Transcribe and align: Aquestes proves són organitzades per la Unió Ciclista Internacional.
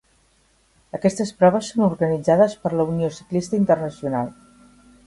Aquestes 0.99 1.33
proves 1.41 1.69
són 1.73 1.85
organitzades 1.89 2.57
per 2.65 2.73
la 2.81 2.89
Unió 2.95 3.13
Ciclista 3.21 3.63
Internacional. 3.65 4.35